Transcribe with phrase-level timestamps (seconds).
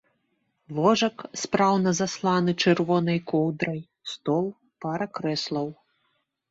[0.77, 3.79] Ложак, спраўна засланы чырвонай коўдрай,
[4.15, 4.45] стол,
[4.87, 5.67] пара крэслаў.